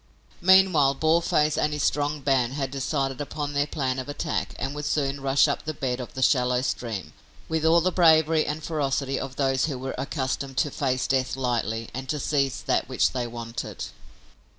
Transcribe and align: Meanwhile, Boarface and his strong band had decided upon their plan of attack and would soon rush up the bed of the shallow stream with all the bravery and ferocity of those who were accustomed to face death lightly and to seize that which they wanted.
Meanwhile, 0.41 0.95
Boarface 0.95 1.59
and 1.59 1.73
his 1.73 1.83
strong 1.83 2.21
band 2.21 2.53
had 2.53 2.71
decided 2.71 3.21
upon 3.21 3.53
their 3.53 3.67
plan 3.67 3.99
of 3.99 4.09
attack 4.09 4.55
and 4.57 4.73
would 4.73 4.85
soon 4.85 5.21
rush 5.21 5.47
up 5.47 5.63
the 5.63 5.75
bed 5.75 5.99
of 5.99 6.15
the 6.15 6.23
shallow 6.23 6.61
stream 6.63 7.13
with 7.47 7.63
all 7.63 7.81
the 7.81 7.91
bravery 7.91 8.47
and 8.47 8.63
ferocity 8.63 9.19
of 9.19 9.35
those 9.35 9.65
who 9.65 9.77
were 9.77 9.93
accustomed 9.99 10.57
to 10.57 10.71
face 10.71 11.05
death 11.05 11.35
lightly 11.35 11.87
and 11.93 12.09
to 12.09 12.17
seize 12.19 12.63
that 12.63 12.89
which 12.89 13.11
they 13.11 13.27
wanted. 13.27 13.85